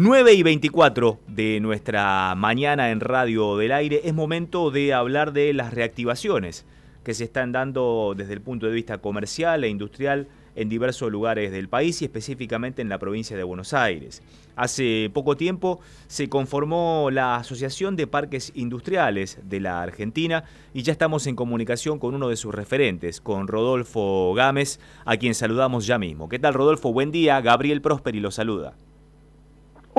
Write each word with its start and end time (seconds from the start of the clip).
9 0.00 0.32
y 0.32 0.44
24 0.44 1.18
de 1.26 1.58
nuestra 1.58 2.32
mañana 2.36 2.92
en 2.92 3.00
Radio 3.00 3.56
del 3.56 3.72
Aire 3.72 4.02
es 4.04 4.14
momento 4.14 4.70
de 4.70 4.94
hablar 4.94 5.32
de 5.32 5.52
las 5.52 5.74
reactivaciones 5.74 6.64
que 7.02 7.14
se 7.14 7.24
están 7.24 7.50
dando 7.50 8.14
desde 8.16 8.34
el 8.34 8.40
punto 8.40 8.66
de 8.66 8.72
vista 8.74 8.98
comercial 8.98 9.64
e 9.64 9.68
industrial 9.68 10.28
en 10.54 10.68
diversos 10.68 11.10
lugares 11.10 11.50
del 11.50 11.68
país 11.68 12.00
y 12.00 12.04
específicamente 12.04 12.80
en 12.80 12.88
la 12.88 13.00
provincia 13.00 13.36
de 13.36 13.42
Buenos 13.42 13.74
Aires. 13.74 14.22
Hace 14.54 15.10
poco 15.12 15.36
tiempo 15.36 15.80
se 16.06 16.28
conformó 16.28 17.08
la 17.10 17.34
Asociación 17.34 17.96
de 17.96 18.06
Parques 18.06 18.52
Industriales 18.54 19.40
de 19.42 19.58
la 19.58 19.82
Argentina 19.82 20.44
y 20.72 20.82
ya 20.82 20.92
estamos 20.92 21.26
en 21.26 21.34
comunicación 21.34 21.98
con 21.98 22.14
uno 22.14 22.28
de 22.28 22.36
sus 22.36 22.54
referentes, 22.54 23.20
con 23.20 23.48
Rodolfo 23.48 24.32
Gámez, 24.34 24.78
a 25.04 25.16
quien 25.16 25.34
saludamos 25.34 25.88
ya 25.88 25.98
mismo. 25.98 26.28
¿Qué 26.28 26.38
tal 26.38 26.54
Rodolfo? 26.54 26.92
Buen 26.92 27.10
día, 27.10 27.40
Gabriel 27.40 27.82
Prosperi 27.82 28.20
lo 28.20 28.30
saluda. 28.30 28.76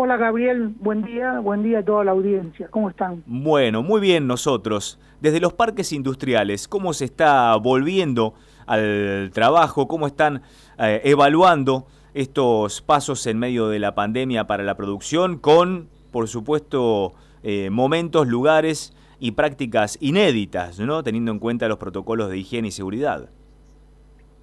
Hola 0.02 0.16
Gabriel, 0.16 0.74
buen 0.80 1.02
día, 1.02 1.42
buen 1.42 1.62
día 1.62 1.80
a 1.80 1.84
toda 1.84 2.06
la 2.06 2.12
audiencia. 2.12 2.70
¿Cómo 2.70 2.90
están? 2.90 3.22
Bueno, 3.26 3.84
muy 3.84 4.00
bien 4.00 4.28
nosotros. 4.28 4.98
Desde 5.20 5.42
los 5.42 5.52
parques 5.52 5.92
industriales, 5.92 6.70
¿cómo 6.70 6.94
se 6.94 7.04
está 7.04 7.54
volviendo 7.58 8.34
al 8.66 9.30
trabajo? 9.34 9.90
¿Cómo 9.90 10.08
están 10.08 10.42
eh, 10.78 11.02
evaluando 11.04 11.86
estos 12.14 12.82
pasos 12.82 13.28
en 13.28 13.40
medio 13.40 13.68
de 13.68 13.80
la 13.80 13.94
pandemia 13.94 14.48
para 14.48 14.64
la 14.64 14.78
producción 14.78 15.38
con, 15.38 15.90
por 16.14 16.30
supuesto, 16.30 17.16
eh, 17.44 17.70
momentos, 17.70 18.26
lugares 18.26 18.96
y 19.20 19.32
prácticas 19.32 19.98
inéditas, 20.00 20.80
¿no? 20.80 21.04
Teniendo 21.04 21.34
en 21.34 21.40
cuenta 21.40 21.68
los 21.68 21.78
protocolos 21.78 22.30
de 22.30 22.38
higiene 22.38 22.70
y 22.70 22.72
seguridad. 22.72 23.28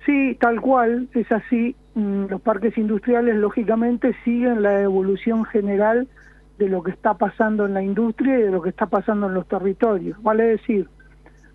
Sí, 0.04 0.36
tal 0.38 0.60
cual, 0.60 1.08
es 1.14 1.32
así. 1.32 1.74
Mm, 1.96 2.26
los 2.28 2.42
parques 2.42 2.76
industriales, 2.76 3.36
lógicamente, 3.36 4.14
siguen 4.22 4.62
la 4.62 4.82
evolución 4.82 5.46
general 5.46 6.06
de 6.58 6.68
lo 6.68 6.82
que 6.82 6.90
está 6.90 7.14
pasando 7.14 7.64
en 7.64 7.72
la 7.72 7.82
industria 7.82 8.38
y 8.38 8.42
de 8.42 8.50
lo 8.50 8.60
que 8.60 8.68
está 8.68 8.84
pasando 8.84 9.28
en 9.28 9.34
los 9.34 9.48
territorios. 9.48 10.22
Vale 10.22 10.44
decir, 10.44 10.90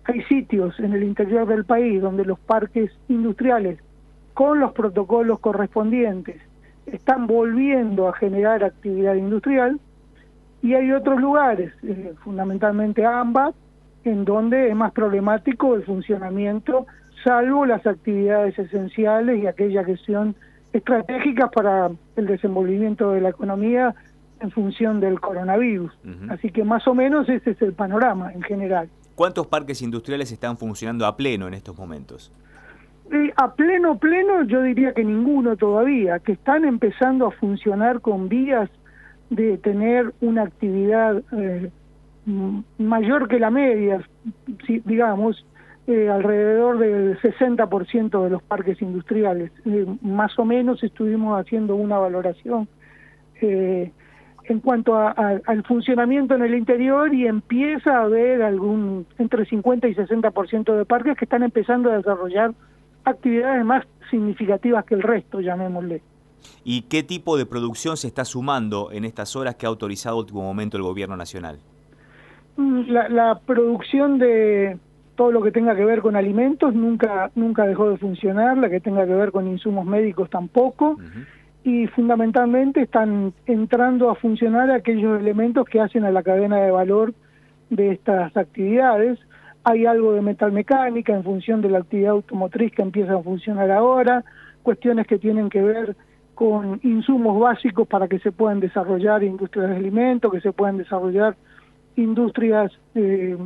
hay 0.02 0.20
sitios 0.24 0.80
en 0.80 0.94
el 0.94 1.04
interior 1.04 1.46
del 1.46 1.64
país 1.64 2.02
donde 2.02 2.24
los 2.24 2.40
parques 2.40 2.90
industriales, 3.08 3.78
con 4.34 4.58
los 4.58 4.72
protocolos 4.72 5.38
correspondientes, 5.38 6.42
están 6.86 7.28
volviendo 7.28 8.08
a 8.08 8.12
generar 8.12 8.64
actividad 8.64 9.14
industrial 9.14 9.78
y 10.60 10.74
hay 10.74 10.90
otros 10.90 11.20
lugares, 11.20 11.72
eh, 11.84 12.14
fundamentalmente 12.24 13.06
AMBA, 13.06 13.52
en 14.02 14.24
donde 14.24 14.70
es 14.70 14.74
más 14.74 14.90
problemático 14.90 15.76
el 15.76 15.84
funcionamiento 15.84 16.86
salvo 17.22 17.66
las 17.66 17.86
actividades 17.86 18.58
esenciales 18.58 19.42
y 19.42 19.46
aquellas 19.46 19.86
que 19.86 19.96
son 19.98 20.34
estratégicas 20.72 21.50
para 21.50 21.90
el 22.16 22.26
desenvolvimiento 22.26 23.12
de 23.12 23.20
la 23.20 23.30
economía 23.30 23.94
en 24.40 24.50
función 24.50 25.00
del 25.00 25.20
coronavirus. 25.20 25.92
Así 26.28 26.50
que 26.50 26.64
más 26.64 26.86
o 26.88 26.94
menos 26.94 27.28
ese 27.28 27.50
es 27.50 27.62
el 27.62 27.72
panorama 27.72 28.32
en 28.32 28.42
general. 28.42 28.88
¿Cuántos 29.14 29.46
parques 29.46 29.82
industriales 29.82 30.32
están 30.32 30.56
funcionando 30.56 31.06
a 31.06 31.16
pleno 31.16 31.46
en 31.46 31.54
estos 31.54 31.76
momentos? 31.76 32.32
A 33.36 33.54
pleno, 33.54 33.98
pleno, 33.98 34.42
yo 34.44 34.62
diría 34.62 34.94
que 34.94 35.04
ninguno 35.04 35.56
todavía, 35.56 36.18
que 36.18 36.32
están 36.32 36.64
empezando 36.64 37.26
a 37.26 37.30
funcionar 37.30 38.00
con 38.00 38.28
vías 38.28 38.70
de 39.28 39.58
tener 39.58 40.14
una 40.20 40.42
actividad 40.42 41.22
eh, 41.32 41.70
mayor 42.78 43.28
que 43.28 43.38
la 43.38 43.50
media, 43.50 44.00
si, 44.66 44.80
digamos, 44.80 45.44
eh, 45.88 46.08
alrededor 46.08 46.78
del 46.78 47.18
60% 47.20 48.22
de 48.22 48.30
los 48.30 48.40
parques 48.44 48.80
industriales. 48.80 49.50
Eh, 49.66 49.84
más 50.00 50.38
o 50.38 50.44
menos 50.44 50.82
estuvimos 50.84 51.40
haciendo 51.40 51.74
una 51.74 51.98
valoración 51.98 52.68
eh, 53.40 53.90
en 54.44 54.60
cuanto 54.60 54.96
al 54.96 55.64
funcionamiento 55.64 56.36
en 56.36 56.42
el 56.42 56.54
interior 56.54 57.12
y 57.12 57.26
empieza 57.26 57.98
a 57.98 58.02
haber 58.04 58.42
algún 58.42 59.06
entre 59.18 59.44
50 59.44 59.88
y 59.88 59.94
60% 59.94 60.76
de 60.76 60.84
parques 60.84 61.16
que 61.16 61.24
están 61.24 61.42
empezando 61.42 61.90
a 61.90 61.96
desarrollar 61.96 62.52
actividades 63.04 63.64
más 63.64 63.84
significativas 64.08 64.84
que 64.84 64.94
el 64.94 65.02
resto, 65.02 65.40
llamémosle. 65.40 66.00
¿Y 66.64 66.82
qué 66.82 67.02
tipo 67.02 67.36
de 67.36 67.46
producción 67.46 67.96
se 67.96 68.06
está 68.06 68.24
sumando 68.24 68.90
en 68.92 69.04
estas 69.04 69.34
horas 69.34 69.56
que 69.56 69.66
ha 69.66 69.68
autorizado 69.68 70.18
último 70.18 70.42
momento 70.42 70.76
el 70.76 70.84
gobierno 70.84 71.16
nacional? 71.16 71.58
Mm, 72.56 72.82
la 72.88 73.40
producción 73.46 74.18
de, 74.18 74.76
todo 75.14 75.30
lo 75.30 75.42
que 75.42 75.52
tenga 75.52 75.76
que 75.76 75.84
ver 75.84 76.00
con 76.00 76.16
alimentos 76.16 76.74
nunca 76.74 77.30
nunca 77.34 77.66
dejó 77.66 77.90
de 77.90 77.98
funcionar, 77.98 78.56
la 78.58 78.70
que 78.70 78.80
tenga 78.80 79.06
que 79.06 79.14
ver 79.14 79.30
con 79.30 79.46
insumos 79.46 79.84
médicos 79.84 80.30
tampoco, 80.30 80.96
y 81.64 81.86
fundamentalmente 81.88 82.82
están 82.82 83.32
entrando 83.46 84.10
a 84.10 84.14
funcionar 84.16 84.70
aquellos 84.70 85.20
elementos 85.20 85.66
que 85.66 85.80
hacen 85.80 86.04
a 86.04 86.10
la 86.10 86.22
cadena 86.22 86.56
de 86.58 86.70
valor 86.70 87.14
de 87.70 87.92
estas 87.92 88.36
actividades. 88.36 89.18
Hay 89.64 89.86
algo 89.86 90.12
de 90.12 90.22
metalmecánica 90.22 91.14
en 91.14 91.22
función 91.22 91.60
de 91.60 91.70
la 91.70 91.78
actividad 91.78 92.12
automotriz 92.12 92.72
que 92.72 92.82
empieza 92.82 93.14
a 93.14 93.22
funcionar 93.22 93.70
ahora, 93.70 94.24
cuestiones 94.62 95.06
que 95.06 95.18
tienen 95.18 95.48
que 95.48 95.62
ver 95.62 95.96
con 96.34 96.80
insumos 96.82 97.38
básicos 97.38 97.86
para 97.86 98.08
que 98.08 98.18
se 98.18 98.32
puedan 98.32 98.58
desarrollar 98.58 99.22
industrias 99.22 99.68
de 99.68 99.76
alimentos, 99.76 100.32
que 100.32 100.40
se 100.40 100.52
puedan 100.52 100.78
desarrollar 100.78 101.36
industrias 101.94 102.72
eh, 102.94 103.36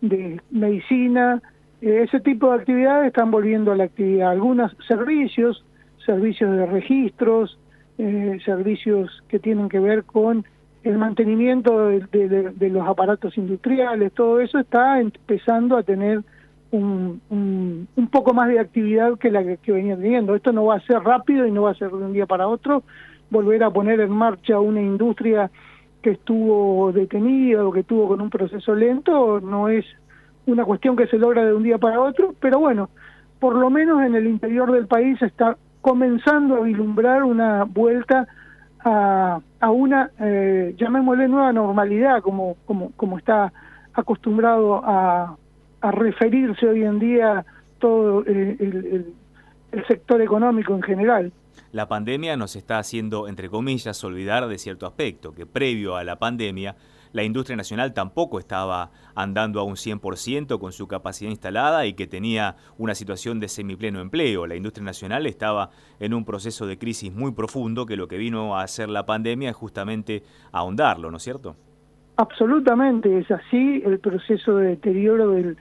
de 0.00 0.40
medicina, 0.50 1.42
eh, 1.80 2.02
ese 2.04 2.20
tipo 2.20 2.50
de 2.50 2.56
actividades 2.56 3.08
están 3.08 3.30
volviendo 3.30 3.72
a 3.72 3.76
la 3.76 3.84
actividad. 3.84 4.30
Algunos 4.30 4.76
servicios, 4.86 5.64
servicios 6.04 6.56
de 6.56 6.66
registros, 6.66 7.58
eh, 7.98 8.38
servicios 8.44 9.22
que 9.28 9.38
tienen 9.38 9.68
que 9.68 9.78
ver 9.78 10.04
con 10.04 10.44
el 10.84 10.98
mantenimiento 10.98 11.88
de, 11.88 12.70
los 12.70 12.86
aparatos 12.86 13.36
industriales, 13.36 14.12
todo 14.12 14.40
eso 14.40 14.60
está 14.60 15.00
empezando 15.00 15.76
a 15.76 15.82
tener 15.82 16.22
un, 16.70 17.20
un, 17.28 18.08
poco 18.08 18.32
más 18.32 18.48
de 18.48 18.60
actividad 18.60 19.18
que 19.18 19.30
la 19.30 19.42
que, 19.56 19.72
venía 19.72 19.96
teniendo. 19.96 20.36
Esto 20.36 20.52
no 20.52 20.66
va 20.66 20.76
a 20.76 20.80
ser 20.80 21.00
rápido 21.00 21.44
y 21.46 21.50
no 21.50 21.62
va 21.62 21.72
a 21.72 21.74
ser 21.74 21.88
de 21.88 21.96
un 21.96 22.12
día 22.12 22.26
para 22.26 22.46
otro. 22.46 22.84
Volver 23.30 23.64
a 23.64 23.70
poner 23.70 24.00
en 24.00 24.10
marcha 24.10 24.60
una 24.60 24.80
industria 24.80 25.50
que 26.06 26.12
estuvo 26.12 26.92
detenida 26.92 27.66
o 27.66 27.72
que 27.72 27.80
estuvo 27.80 28.06
con 28.06 28.20
un 28.20 28.30
proceso 28.30 28.76
lento 28.76 29.40
no 29.40 29.68
es 29.68 29.84
una 30.46 30.64
cuestión 30.64 30.94
que 30.94 31.08
se 31.08 31.18
logra 31.18 31.44
de 31.44 31.52
un 31.52 31.64
día 31.64 31.78
para 31.78 32.00
otro, 32.00 32.32
pero 32.38 32.60
bueno, 32.60 32.90
por 33.40 33.56
lo 33.56 33.70
menos 33.70 34.00
en 34.04 34.14
el 34.14 34.28
interior 34.28 34.70
del 34.70 34.86
país 34.86 35.20
está 35.20 35.56
comenzando 35.80 36.58
a 36.58 36.60
vislumbrar 36.60 37.24
una 37.24 37.64
vuelta 37.64 38.28
a, 38.84 39.40
a 39.58 39.70
una, 39.72 40.12
eh, 40.20 40.76
llamémosle 40.78 41.26
nueva 41.26 41.52
normalidad, 41.52 42.22
como, 42.22 42.54
como, 42.66 42.92
como 42.92 43.18
está 43.18 43.52
acostumbrado 43.92 44.80
a, 44.84 45.34
a 45.80 45.90
referirse 45.90 46.68
hoy 46.68 46.84
en 46.84 47.00
día 47.00 47.44
todo 47.80 48.24
el, 48.26 48.56
el 48.60 49.06
sector 49.86 50.20
económico 50.22 50.74
en 50.74 50.82
general. 50.82 51.32
La 51.72 51.88
pandemia 51.88 52.36
nos 52.36 52.56
está 52.56 52.78
haciendo, 52.78 53.28
entre 53.28 53.48
comillas, 53.48 54.02
olvidar 54.04 54.46
de 54.46 54.58
cierto 54.58 54.86
aspecto, 54.86 55.32
que 55.32 55.46
previo 55.46 55.96
a 55.96 56.04
la 56.04 56.16
pandemia 56.16 56.76
la 57.16 57.22
industria 57.22 57.56
nacional 57.56 57.94
tampoco 57.94 58.38
estaba 58.38 58.90
andando 59.14 59.58
a 59.58 59.62
un 59.62 59.76
100% 59.76 60.58
con 60.58 60.72
su 60.72 60.86
capacidad 60.86 61.30
instalada 61.30 61.86
y 61.86 61.94
que 61.94 62.06
tenía 62.06 62.56
una 62.76 62.94
situación 62.94 63.40
de 63.40 63.48
semipleno 63.48 64.00
empleo. 64.00 64.46
La 64.46 64.54
industria 64.54 64.84
nacional 64.84 65.26
estaba 65.26 65.70
en 65.98 66.12
un 66.12 66.26
proceso 66.26 66.66
de 66.66 66.76
crisis 66.76 67.10
muy 67.10 67.32
profundo 67.32 67.86
que 67.86 67.96
lo 67.96 68.06
que 68.06 68.18
vino 68.18 68.54
a 68.56 68.62
hacer 68.62 68.90
la 68.90 69.06
pandemia 69.06 69.48
es 69.48 69.56
justamente 69.56 70.24
ahondarlo, 70.52 71.10
¿no 71.10 71.16
es 71.16 71.22
cierto? 71.22 71.56
Absolutamente, 72.18 73.18
es 73.18 73.30
así. 73.30 73.82
El 73.84 73.98
proceso 73.98 74.56
de 74.56 74.68
deterioro 74.68 75.30
del, 75.30 75.56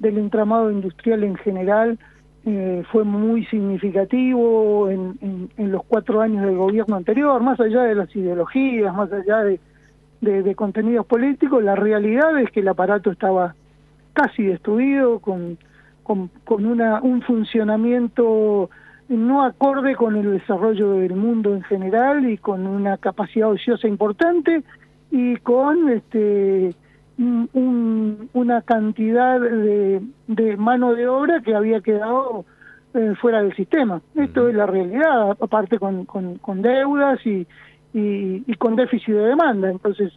del 0.00 0.18
entramado 0.18 0.70
industrial 0.70 1.24
en 1.24 1.36
general 1.36 1.98
eh, 2.46 2.82
fue 2.90 3.04
muy 3.04 3.44
significativo 3.46 4.88
en, 4.88 5.50
en, 5.56 5.72
los 5.72 5.84
cuatro 5.84 6.20
años 6.20 6.44
del 6.44 6.56
gobierno 6.56 6.96
anterior, 6.96 7.42
más 7.42 7.60
allá 7.60 7.82
de 7.82 7.94
las 7.94 8.14
ideologías, 8.14 8.94
más 8.94 9.12
allá 9.12 9.42
de, 9.42 9.60
de, 10.20 10.54
contenidos 10.54 11.06
políticos, 11.06 11.62
la 11.62 11.74
realidad 11.74 12.38
es 12.40 12.50
que 12.50 12.60
el 12.60 12.68
aparato 12.68 13.10
estaba 13.10 13.54
casi 14.12 14.44
destruido, 14.44 15.18
con, 15.18 15.58
con, 16.02 16.30
con 16.44 16.64
una, 16.64 17.00
un 17.02 17.22
funcionamiento 17.22 18.70
no 19.08 19.44
acorde 19.44 19.96
con 19.96 20.16
el 20.16 20.32
desarrollo 20.32 20.92
del 20.92 21.16
mundo 21.16 21.54
en 21.54 21.62
general 21.62 22.28
y 22.28 22.36
con 22.36 22.66
una 22.66 22.98
capacidad 22.98 23.48
ociosa 23.48 23.88
importante 23.88 24.62
y 25.10 25.36
con 25.36 25.88
este 25.88 26.74
una 27.18 28.62
cantidad 28.62 29.40
de, 29.40 30.00
de, 30.28 30.56
mano 30.56 30.94
de 30.94 31.08
obra 31.08 31.40
que 31.42 31.54
había 31.54 31.80
quedado 31.80 32.44
eh, 32.94 33.14
fuera 33.20 33.42
del 33.42 33.54
sistema. 33.56 34.00
Esto 34.14 34.48
es 34.48 34.54
la 34.54 34.66
realidad, 34.66 35.36
aparte 35.40 35.78
con, 35.78 36.04
con, 36.04 36.38
con 36.38 36.62
deudas 36.62 37.18
y, 37.26 37.46
y, 37.92 38.54
con 38.54 38.76
déficit 38.76 39.14
de 39.14 39.26
demanda. 39.26 39.68
Entonces, 39.68 40.12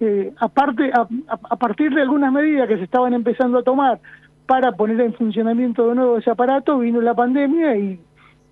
eh, 0.00 0.32
aparte, 0.38 0.90
a, 0.94 1.06
a, 1.28 1.56
partir 1.56 1.92
de 1.92 2.00
algunas 2.00 2.32
medidas 2.32 2.66
que 2.66 2.78
se 2.78 2.84
estaban 2.84 3.12
empezando 3.12 3.58
a 3.58 3.62
tomar 3.62 4.00
para 4.46 4.72
poner 4.72 5.00
en 5.02 5.12
funcionamiento 5.12 5.86
de 5.88 5.94
nuevo 5.96 6.16
ese 6.16 6.30
aparato, 6.30 6.78
vino 6.78 7.02
la 7.02 7.14
pandemia 7.14 7.76
y, 7.76 8.00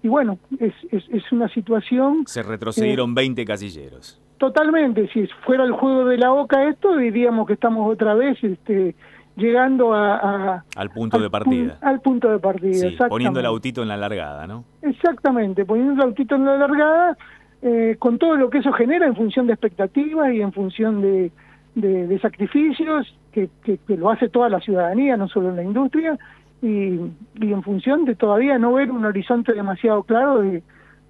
y 0.03 0.09
bueno, 0.09 0.39
es, 0.61 0.75
es, 0.91 1.05
es 1.09 1.33
una 1.33 1.49
situación... 1.49 2.25
Se 2.27 2.43
retrocedieron 2.43 3.15
20 3.15 3.45
casilleros 3.47 4.21
Totalmente, 4.39 5.09
si 5.09 5.27
fuera 5.45 5.65
el 5.65 5.73
juego 5.73 6.05
de 6.05 6.19
la 6.19 6.31
boca 6.31 6.69
esto, 6.69 6.97
diríamos 6.97 7.47
que 7.47 7.55
estamos 7.55 7.91
otra 7.91 8.15
vez 8.15 8.37
este, 8.45 8.95
llegando 9.37 9.95
a, 9.95 10.63
al 10.77 10.91
punto 10.91 11.19
de 11.19 11.31
partida. 11.31 11.79
al 11.81 12.01
punto 12.01 12.31
de 12.31 12.39
partida, 12.39 13.09
Poniendo 13.09 13.41
el 13.41 13.47
autito 13.47 13.83
en 13.83 13.89
la 13.89 13.97
largada, 13.97 14.47
¿no? 14.47 14.65
Exactamente, 14.83 15.65
poniendo 15.65 15.95
el 15.95 16.09
autito 16.09 16.35
en 16.35 16.45
la 16.45 16.57
largada, 16.57 17.17
eh, 17.63 17.97
con 17.99 18.19
todo 18.19 18.37
lo 18.37 18.51
que 18.51 18.59
eso 18.59 18.73
genera 18.73 19.07
en 19.07 19.17
función 19.17 19.47
de 19.47 19.55
expectativas 19.55 20.33
y 20.33 20.43
en 20.43 20.53
función 20.53 21.01
de, 21.01 21.33
de, 21.75 22.19
sacrificios, 22.21 23.15
que, 23.33 23.49
que, 23.65 23.79
lo 23.97 24.11
hace 24.11 24.29
toda 24.29 24.51
la 24.51 24.61
ciudadanía, 24.61 25.17
no 25.17 25.29
solo 25.29 25.49
en 25.49 25.57
la 25.57 25.63
industria, 25.63 26.19
y, 26.61 26.99
y 27.35 27.53
en 27.53 27.63
función 27.63 28.05
de 28.05 28.17
todavía 28.17 28.59
no 28.59 28.75
ver 28.75 28.91
un 28.91 29.05
horizonte 29.05 29.55
demasiado 29.55 30.03
claro 30.03 30.41
de 30.41 30.63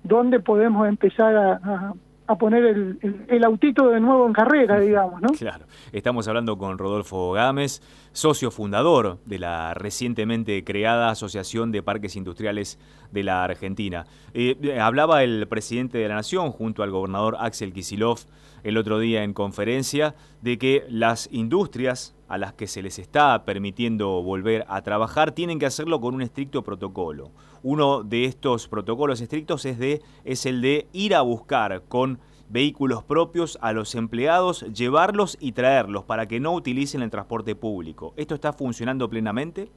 dónde 0.05 0.39
podemos 0.41 0.89
empezar 0.89 1.37
a, 1.37 1.53
a 1.55 1.93
poner 2.35 2.65
el, 2.65 3.27
el, 3.29 3.45
autito 3.45 3.89
de 3.89 4.01
nuevo 4.01 4.27
en 4.27 4.33
carrera, 4.33 4.81
digamos, 4.81 5.23
¿no? 5.23 5.29
Claro. 5.29 5.65
Estamos 5.93 6.27
hablando 6.27 6.59
con 6.59 6.77
Rodolfo 6.77 7.33
Gámez, 7.33 7.81
socio 8.13 8.51
fundador 8.51 9.19
de 9.25 9.39
la 9.39 9.75
recientemente 9.75 10.65
creada 10.65 11.11
Asociación 11.11 11.71
de 11.71 11.85
Parques 11.85 12.17
Industriales 12.17 12.79
de 13.13 13.23
la 13.23 13.45
Argentina. 13.45 14.07
Eh, 14.35 14.57
eh, 14.61 14.81
hablaba 14.81 15.23
el 15.23 15.47
presidente 15.47 15.99
de 15.99 16.09
la 16.09 16.17
Nación 16.17 16.51
junto 16.51 16.83
al 16.83 16.91
gobernador 16.91 17.37
Axel 17.39 17.73
Kisilov 17.73 18.19
el 18.65 18.77
otro 18.79 18.99
día 18.99 19.23
en 19.23 19.33
conferencia 19.33 20.17
de 20.43 20.59
que 20.59 20.85
las 20.89 21.29
industrias 21.31 22.16
a 22.29 22.39
las 22.39 22.53
que 22.53 22.67
se 22.67 22.83
les 22.83 22.99
está 22.99 23.45
permitiendo 23.45 24.23
volver 24.23 24.65
a 24.69 24.83
trabajar 24.83 25.33
tienen 25.33 25.59
que 25.59 25.67
hacerlo 25.67 26.01
con 26.01 26.15
un 26.15 26.23
estricto 26.23 26.63
protocolo. 26.63 27.31
Uno 27.63 28.03
de 28.03 28.25
estos 28.25 28.69
protocolos 28.69 29.21
estrictos 29.21 29.65
es, 29.65 29.79
de, 29.79 30.03
es 30.25 30.47
el 30.47 30.61
de 30.61 30.87
ir 30.93 31.15
a 31.15 31.23
buscar 31.23 31.83
con 31.89 32.19
vehículos 32.49 33.03
propios 33.03 33.59
a 33.61 33.73
los 33.73 33.95
empleados, 33.95 34.63
llevarlos 34.73 35.37
y 35.41 35.53
traerlos 35.53 36.05
para 36.05 36.27
que 36.27 36.41
no 36.41 36.55
utilicen 36.55 37.03
el 37.03 37.11
transporte 37.11 37.55
público. 37.55 38.15
¿Esto 38.17 38.35
está 38.35 38.53
funcionando 38.53 39.09
plenamente? 39.09 39.69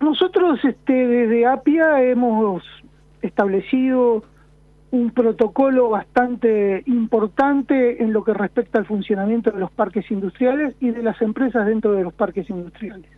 Nosotros 0.00 0.58
este, 0.64 0.92
desde 0.92 1.46
APIA 1.46 2.02
hemos 2.04 2.62
establecido 3.22 4.22
un 4.92 5.10
protocolo 5.10 5.88
bastante 5.88 6.82
importante 6.86 8.02
en 8.02 8.12
lo 8.12 8.24
que 8.24 8.34
respecta 8.34 8.78
al 8.78 8.86
funcionamiento 8.86 9.50
de 9.50 9.60
los 9.60 9.70
parques 9.70 10.10
industriales 10.10 10.74
y 10.80 10.90
de 10.90 11.02
las 11.02 11.20
empresas 11.22 11.66
dentro 11.66 11.92
de 11.92 12.02
los 12.02 12.12
parques 12.12 12.50
industriales. 12.50 13.08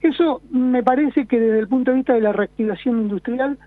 Eso 0.00 0.42
me 0.50 0.82
parece 0.82 1.26
que 1.26 1.38
desde 1.40 1.60
el 1.60 1.68
punto 1.68 1.90
de 1.90 1.98
vista 1.98 2.14
de 2.14 2.20
la 2.20 2.32
reactivación 2.32 3.00
industrial 3.00 3.58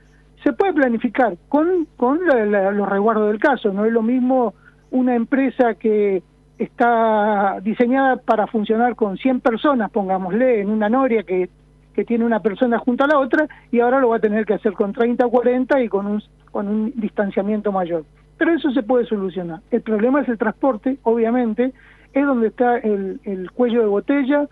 se 0.44 0.53
puede 0.53 0.74
planificar 0.74 1.38
con, 1.47 1.88
con 1.97 2.19
los 2.25 2.89
resguardos 2.89 3.30
del 3.30 3.39
caso. 3.39 3.74
No 3.74 3.86
es 3.86 3.91
lo 3.91 4.01
mismo 4.01 4.53
una 4.91 5.15
empresa 5.15 5.75
que 5.75 6.24
está 6.57 7.59
diseñada 7.62 8.18
para 8.18 8.47
funcionar 8.47 8.95
con 8.95 9.18
100 9.18 9.39
personas, 9.39 9.89
pongámosle, 9.91 10.62
en 10.62 10.69
una 10.69 10.89
noria 10.89 11.24
que, 11.24 11.50
que 11.94 12.06
tiene 12.06 12.25
una 12.25 12.39
persona 12.41 12.80
junto 12.80 13.03
a 13.03 13.07
la 13.07 13.19
otra, 13.19 13.47
y 13.71 13.80
ahora 13.80 14.00
lo 14.00 14.09
va 14.09 14.18
a 14.18 14.21
tener 14.21 14.45
que 14.45 14.53
hacer 14.53 14.74
con 14.74 14.94
30 14.94 15.25
o 15.25 15.30
40 15.30 15.81
y 15.81 15.89
con 15.89 16.06
un 16.06 16.24
con 16.51 16.68
un 16.68 16.94
distanciamiento 16.95 17.71
mayor. 17.71 18.06
Pero 18.38 18.53
eso 18.53 18.71
se 18.71 18.83
puede 18.83 19.06
solucionar. 19.06 19.62
El 19.71 19.81
problema 19.81 20.21
es 20.21 20.30
el 20.30 20.38
transporte, 20.38 20.97
obviamente, 21.03 21.74
es 22.13 22.25
donde 22.25 22.47
está 22.47 22.77
el, 22.77 23.19
el 23.24 23.51
cuello 23.51 23.81
de 23.81 23.88
botella, 23.88 24.47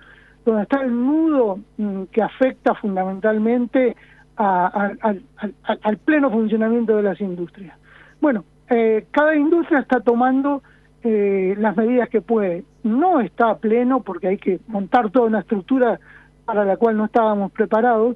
donde 0.46 0.64
está 0.64 0.82
el 0.82 0.92
nudo 0.92 1.60
mm, 1.78 2.04
que 2.12 2.22
afecta 2.22 2.76
fundamentalmente 2.76 3.96
al 4.38 5.98
pleno 6.06 6.30
funcionamiento 6.30 6.96
de 6.96 7.04
las 7.04 7.20
industrias. 7.20 7.76
Bueno, 8.22 8.46
eh, 8.70 9.08
cada 9.10 9.36
industria 9.36 9.80
está 9.80 10.00
tomando 10.00 10.62
eh, 11.04 11.56
las 11.58 11.76
medidas 11.76 12.08
que 12.10 12.22
puede. 12.22 12.64
No 12.84 13.20
está 13.20 13.50
a 13.50 13.58
pleno 13.58 14.02
porque 14.02 14.28
hay 14.28 14.38
que 14.38 14.60
montar 14.68 15.10
toda 15.10 15.26
una 15.26 15.40
estructura 15.40 16.00
para 16.48 16.64
la 16.64 16.78
cual 16.78 16.96
no 16.96 17.06
estábamos 17.06 17.52
preparados, 17.52 18.16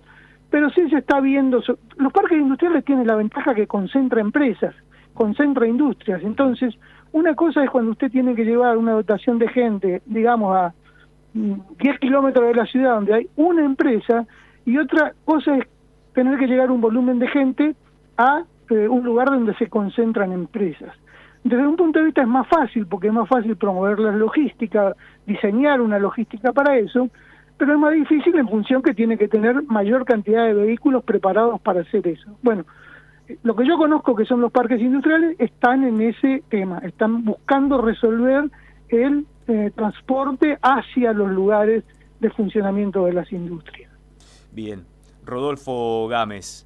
pero 0.49 0.69
sí 0.69 0.89
se 0.89 0.99
está 0.99 1.19
viendo, 1.19 1.61
los 1.97 2.13
parques 2.13 2.39
industriales 2.39 2.85
tienen 2.85 3.05
la 3.05 3.15
ventaja 3.15 3.53
que 3.53 3.67
concentra 3.67 4.21
empresas, 4.21 4.73
concentra 5.13 5.67
industrias, 5.67 6.23
entonces 6.23 6.73
una 7.11 7.35
cosa 7.35 7.61
es 7.61 7.69
cuando 7.69 7.91
usted 7.91 8.09
tiene 8.09 8.33
que 8.33 8.45
llevar 8.45 8.77
una 8.77 8.93
dotación 8.93 9.37
de 9.37 9.49
gente, 9.49 10.01
digamos, 10.05 10.55
a 10.55 10.73
10 11.33 11.57
mm, 11.57 11.99
kilómetros 11.99 12.47
de 12.47 12.55
la 12.55 12.65
ciudad 12.65 12.95
donde 12.95 13.13
hay 13.15 13.29
una 13.35 13.65
empresa, 13.65 14.25
y 14.65 14.77
otra 14.77 15.13
cosa 15.25 15.57
es 15.57 15.67
tener 16.13 16.39
que 16.39 16.47
llegar 16.47 16.71
un 16.71 16.79
volumen 16.79 17.19
de 17.19 17.27
gente 17.27 17.75
a 18.17 18.43
eh, 18.69 18.87
un 18.87 19.03
lugar 19.03 19.29
donde 19.29 19.53
se 19.55 19.67
concentran 19.67 20.31
empresas. 20.31 20.95
Desde 21.43 21.67
un 21.67 21.75
punto 21.75 21.99
de 21.99 22.05
vista 22.05 22.21
es 22.21 22.27
más 22.29 22.47
fácil, 22.47 22.85
porque 22.87 23.07
es 23.07 23.13
más 23.13 23.27
fácil 23.27 23.57
promover 23.57 23.99
la 23.99 24.11
logística, 24.11 24.95
diseñar 25.25 25.81
una 25.81 25.99
logística 25.99 26.53
para 26.53 26.77
eso, 26.77 27.09
pero 27.61 27.75
es 27.75 27.79
más 27.79 27.93
difícil 27.93 28.35
en 28.39 28.49
función 28.49 28.81
que 28.81 28.95
tiene 28.95 29.19
que 29.19 29.27
tener 29.27 29.61
mayor 29.67 30.03
cantidad 30.03 30.47
de 30.47 30.55
vehículos 30.55 31.03
preparados 31.03 31.61
para 31.61 31.81
hacer 31.81 32.07
eso. 32.07 32.35
Bueno, 32.41 32.65
lo 33.43 33.55
que 33.55 33.67
yo 33.67 33.77
conozco 33.77 34.15
que 34.15 34.25
son 34.25 34.41
los 34.41 34.51
parques 34.51 34.81
industriales 34.81 35.35
están 35.37 35.83
en 35.83 36.01
ese 36.01 36.41
tema, 36.49 36.79
están 36.79 37.23
buscando 37.23 37.79
resolver 37.79 38.49
el 38.89 39.27
eh, 39.47 39.69
transporte 39.75 40.57
hacia 40.63 41.13
los 41.13 41.29
lugares 41.29 41.83
de 42.19 42.31
funcionamiento 42.31 43.05
de 43.05 43.13
las 43.13 43.31
industrias. 43.31 43.91
Bien, 44.51 44.83
Rodolfo 45.23 46.07
Gámez, 46.07 46.65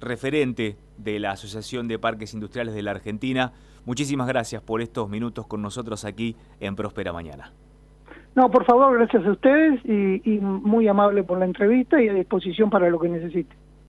referente 0.00 0.78
de 0.96 1.20
la 1.20 1.32
Asociación 1.32 1.86
de 1.86 1.98
Parques 1.98 2.32
Industriales 2.32 2.72
de 2.72 2.82
la 2.82 2.92
Argentina, 2.92 3.52
muchísimas 3.84 4.26
gracias 4.26 4.62
por 4.62 4.80
estos 4.80 5.10
minutos 5.10 5.46
con 5.46 5.60
nosotros 5.60 6.06
aquí 6.06 6.34
en 6.60 6.76
Próspera 6.76 7.12
Mañana. 7.12 7.52
No, 8.34 8.50
por 8.50 8.64
favor, 8.64 8.96
gracias 8.96 9.26
a 9.26 9.32
ustedes 9.32 9.80
y, 9.84 10.34
y 10.34 10.40
muy 10.40 10.86
amable 10.88 11.24
por 11.24 11.38
la 11.38 11.46
entrevista 11.46 12.00
y 12.00 12.08
a 12.08 12.14
disposición 12.14 12.70
para 12.70 12.88
lo 12.88 12.98
que 12.98 13.08
necesite. 13.08 13.59